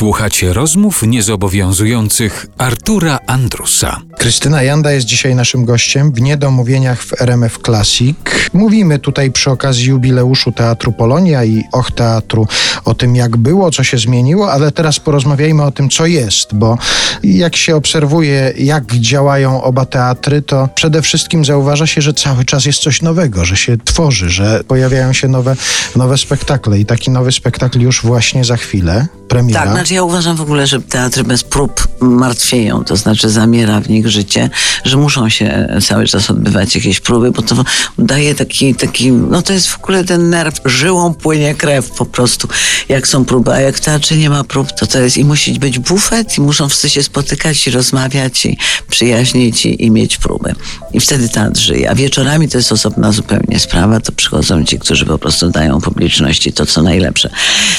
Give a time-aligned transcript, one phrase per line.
[0.00, 4.00] Słuchacie rozmów niezobowiązujących Artura Andrusa.
[4.20, 8.16] Krystyna Janda jest dzisiaj naszym gościem w Niedomówieniach w RMF Classic.
[8.52, 12.46] Mówimy tutaj przy okazji jubileuszu Teatru Polonia i Och Teatru
[12.84, 16.78] o tym, jak było, co się zmieniło, ale teraz porozmawiajmy o tym, co jest, bo
[17.22, 22.64] jak się obserwuje, jak działają oba teatry, to przede wszystkim zauważa się, że cały czas
[22.64, 25.56] jest coś nowego, że się tworzy, że pojawiają się nowe,
[25.96, 29.60] nowe spektakle i taki nowy spektakl już właśnie za chwilę, premiera.
[29.60, 33.88] Tak, znaczy ja uważam w ogóle, że teatry bez prób martwieją, to znaczy zamiera w
[33.88, 34.50] nich życie,
[34.84, 37.64] że muszą się cały czas odbywać jakieś próby, bo to
[37.98, 42.48] daje taki, taki no to jest w ogóle ten nerw, żyłą płynie krew po prostu,
[42.88, 45.58] jak są próby, a jak w teatrze nie ma prób, to to jest i musi
[45.58, 48.58] być bufet i muszą wszyscy się spotykać i rozmawiać i
[48.90, 50.54] przyjaźnić i, i mieć próby.
[50.92, 55.06] I wtedy teatr żyje, a wieczorami to jest osobna zupełnie sprawa, to przychodzą ci, którzy
[55.06, 57.30] po prostu dają publiczności to, co najlepsze.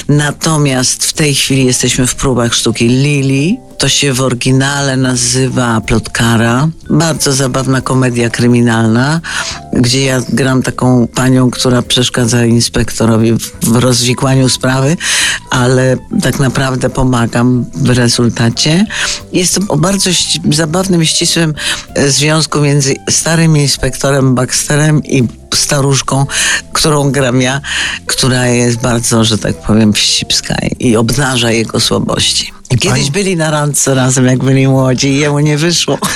[0.07, 3.59] Natomiast w tej chwili jesteśmy w próbach sztuki Lili.
[3.77, 5.81] To się w oryginale nazywa
[6.21, 6.69] Plotkara.
[6.89, 9.21] Bardzo zabawna komedia kryminalna,
[9.73, 14.97] gdzie ja gram taką panią, która przeszkadza inspektorowi w rozwikłaniu sprawy,
[15.49, 18.85] ale tak naprawdę pomagam w rezultacie.
[19.33, 20.09] Jest to o bardzo
[20.51, 21.53] zabawnym, ścisłym
[21.95, 26.25] e, związku między starym inspektorem Baxterem i staruszką,
[26.73, 27.61] którą gram ja,
[28.05, 32.60] która jest bardzo, że tak powiem, wścibska i obnaża jego słabości.
[32.79, 33.11] Kiedyś pani...
[33.11, 35.97] byli na randce razem, jak byli młodzi i jemu nie wyszło.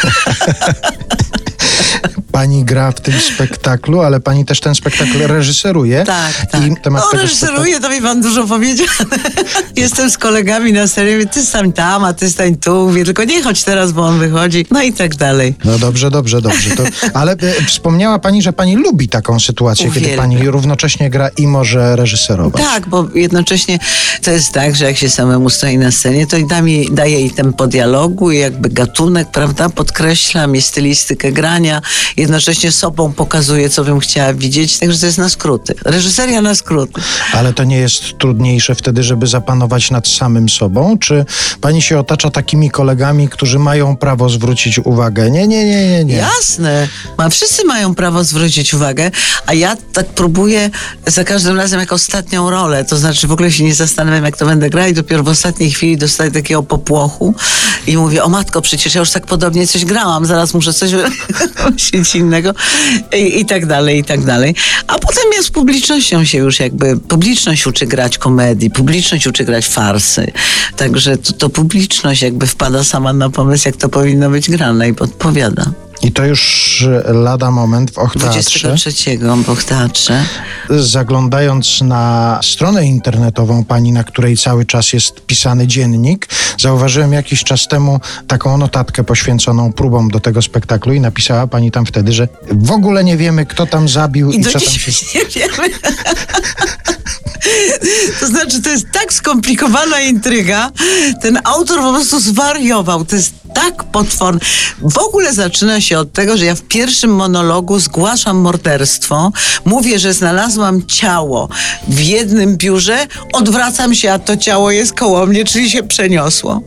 [2.35, 6.03] pani gra w tym spektaklu, ale pani też ten spektakl reżyseruje.
[6.03, 6.67] Tak, tak.
[6.67, 8.87] I temat no, reżyseruje, to mi pan dużo powiedział.
[9.75, 12.87] Jestem z kolegami na serii, ty stań tam, a ty stań tu.
[12.87, 14.65] Mówię, tylko nie chodź teraz, bo on wychodzi.
[14.71, 15.55] No i tak dalej.
[15.65, 16.75] No dobrze, dobrze, dobrze.
[16.75, 20.11] To, ale e, wspomniała pani, że pani lubi taką sytuację, Uwielbiam.
[20.11, 22.61] kiedy pani równocześnie gra i może reżyserować.
[22.61, 23.79] Tak, bo jednocześnie
[24.23, 27.31] to jest tak, że jak się samemu stoi na scenie, to da mi, daje i
[27.31, 31.81] tempo dialogu i jakby gatunek, prawda, podkreślam i stylistykę grania
[32.25, 35.75] jednocześnie sobą pokazuje, co bym chciała widzieć, także to jest na skróty.
[35.85, 37.01] Reżyseria na skróty.
[37.33, 40.97] Ale to nie jest trudniejsze wtedy, żeby zapanować nad samym sobą?
[40.97, 41.25] Czy
[41.61, 45.31] pani się otacza takimi kolegami, którzy mają prawo zwrócić uwagę?
[45.31, 46.15] Nie, nie, nie, nie, nie.
[46.15, 46.87] Jasne.
[47.17, 49.11] Ma, wszyscy mają prawo zwrócić uwagę,
[49.45, 50.69] a ja tak próbuję
[51.07, 54.45] za każdym razem jak ostatnią rolę, to znaczy w ogóle się nie zastanawiam, jak to
[54.45, 57.35] będę grać, dopiero w ostatniej chwili dostaję takiego popłochu
[57.87, 60.91] i mówię, o matko, przecież ja już tak podobnie coś grałam, zaraz muszę coś
[62.15, 62.53] innego
[63.17, 64.55] i, i tak dalej, i tak dalej.
[64.87, 69.67] A potem ja z publicznością się już jakby, publiczność uczy grać komedii, publiczność uczy grać
[69.67, 70.31] farsy.
[70.77, 74.93] Także to, to publiczność jakby wpada sama na pomysł, jak to powinno być grane i
[74.93, 75.84] podpowiada.
[76.01, 78.67] I to już lada moment w Ochteatrze.
[78.67, 80.23] 23 w Ochteatrze.
[80.69, 86.27] Zaglądając na stronę internetową pani, na której cały czas jest pisany dziennik,
[86.59, 91.85] zauważyłem jakiś czas temu taką notatkę poświęconą próbom do tego spektaklu i napisała pani tam
[91.85, 94.91] wtedy, że w ogóle nie wiemy, kto tam zabił i, i co tam się...
[95.15, 95.69] Nie wiemy.
[98.19, 100.71] To znaczy, to jest tak skomplikowana intryga.
[101.21, 103.05] Ten autor po prostu zwariował.
[103.05, 104.39] To jest tak potworne.
[104.81, 109.31] W ogóle zaczyna się od tego, że ja w pierwszym monologu zgłaszam morderstwo,
[109.65, 111.49] mówię, że znalazłam ciało
[111.87, 116.61] w jednym biurze, odwracam się, a to ciało jest koło mnie, czyli się przeniosło.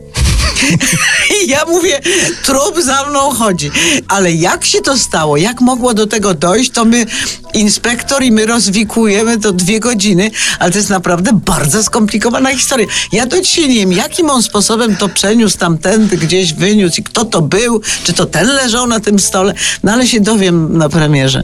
[1.43, 2.01] I ja mówię,
[2.43, 3.71] trup za mną chodzi.
[4.07, 7.05] Ale jak się to stało, jak mogło do tego dojść, to my,
[7.53, 12.87] inspektor i my rozwikujemy to dwie godziny, ale to jest naprawdę bardzo skomplikowana historia.
[13.11, 17.25] Ja do dzisiaj nie wiem, jakim on sposobem to przeniósł tamtędy, gdzieś wyniósł i kto
[17.25, 19.53] to był, czy to ten leżał na tym stole,
[19.83, 21.43] no ale się dowiem na premierze.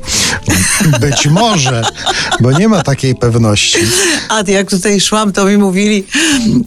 [1.02, 1.84] Być może,
[2.40, 3.78] bo nie ma takiej pewności.
[4.30, 6.04] A jak tutaj szłam, to mi mówili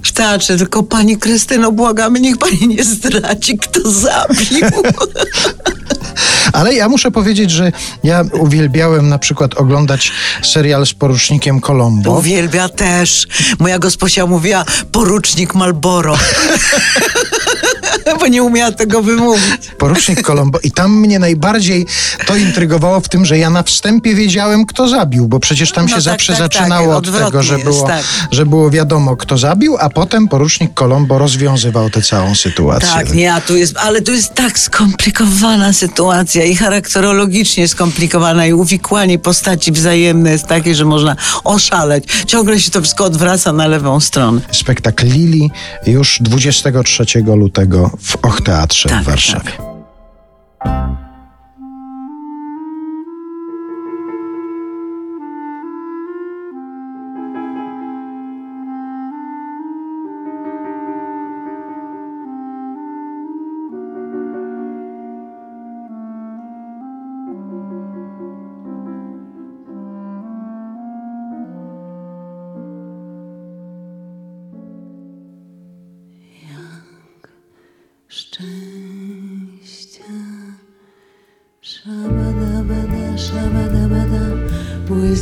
[0.02, 4.66] w teatrze, tylko pani Krystyno, błagamy, niech pani nie zdradzi, kto zabił.
[6.52, 7.72] Ale ja muszę powiedzieć, że
[8.04, 10.12] ja uwielbiałem na przykład oglądać
[10.42, 12.18] serial z porucznikiem Colombo.
[12.18, 13.26] Uwielbia też.
[13.58, 16.18] Moja gosposia mówiła porucznik Malboro.
[18.20, 19.70] bo nie umiała tego wymówić.
[19.78, 20.58] Porucznik Colombo.
[20.62, 21.86] I tam mnie najbardziej
[22.26, 25.88] to intrygowało w tym, że ja na wstępie wiedziałem, kto zabił, bo przecież tam no
[25.88, 28.04] się tak, zawsze tak, zaczynało tak, od tego, że było, tak.
[28.30, 32.88] że było wiadomo, kto zabił, a potem porucznik Colombo rozwiązywał tę całą sytuację.
[32.88, 38.52] Tak, nie, a tu jest, ale tu jest tak skomplikowana sytuacja i charakterologicznie skomplikowana i
[38.52, 42.04] uwikłanie postaci wzajemne jest takie, że można oszaleć.
[42.26, 44.40] Ciągle się to wszystko odwraca na lewą stronę.
[44.52, 45.50] Spektakl Lili
[45.86, 47.04] już 23
[47.36, 49.50] lutego w Och Teatrze tak, w Warszawie.
[49.56, 49.67] Tak.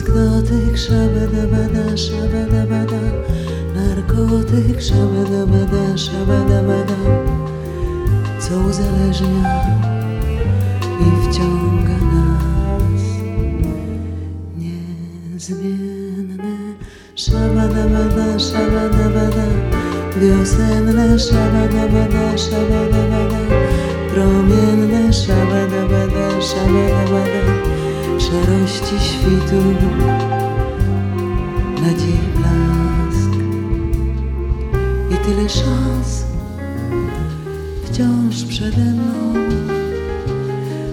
[0.07, 3.01] Błysk dotyk, szabadabada, szabadabada,
[3.75, 6.97] narkotyk, szabadabada, szabadabada,
[8.41, 9.63] co uzależnia
[11.01, 13.03] i wciąga nas.
[14.59, 16.57] Niezmienne.
[17.15, 19.47] Szabadabada, szabadabada,
[20.21, 23.41] wiosenne, szabadabada, szabadabada,
[24.13, 27.56] promienne, szabadabada, szabadabada,
[28.19, 29.63] szarości świtu,
[31.83, 33.31] nadziei blask.
[35.11, 36.25] I tyle szans
[37.85, 39.35] wciąż przede mną.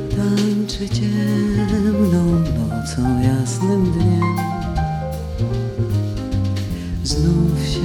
[0.10, 4.36] Tańczy ciemną nocą, jasnym dniem.
[7.04, 7.80] Znów się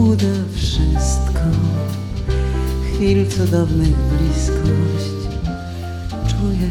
[0.00, 1.40] uda wszystko,
[2.94, 5.28] chwil cudownych bliskość.
[6.28, 6.70] Czuję,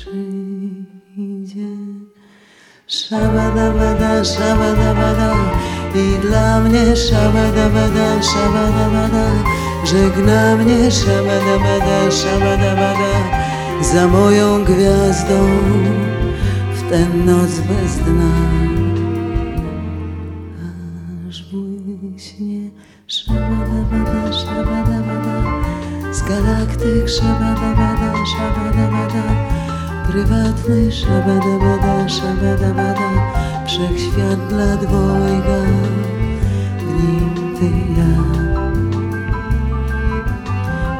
[0.00, 1.72] przyjdzie.
[2.86, 5.30] Szabadabada, szabadabada.
[5.94, 9.26] I dla mnie szabadabada, szabadabada.
[9.84, 13.12] Żegna mnie szabadabada, szabadabada.
[13.80, 15.38] Za moją gwiazdą
[16.76, 18.32] w tę noc bez dna.
[21.28, 22.70] Aż błyśnie
[23.06, 25.36] szabadabada, szabadabada.
[26.12, 28.89] Z galaktyk szabadabada, szabadabada
[30.10, 33.10] prywatny Szabada bada, szabada bada
[33.66, 35.60] Wszechświat dla dwojga
[36.78, 38.12] W nim ty ja.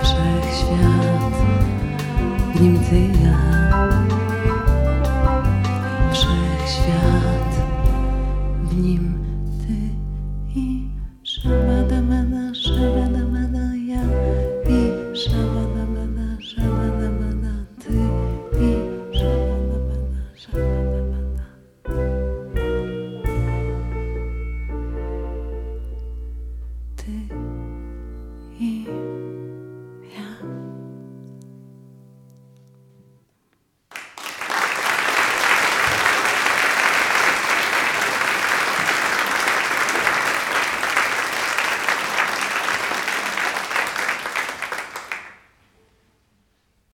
[0.03, 1.33] Wszechświat
[2.55, 3.60] W nim ty ja.